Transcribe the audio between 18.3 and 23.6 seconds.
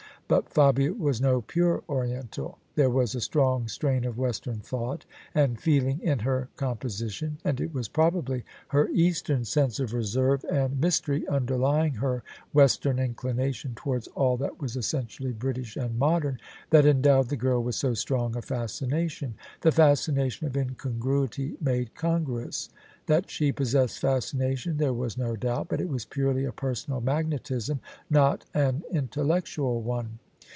a fascination: the fascination of incongruity made congruous. That she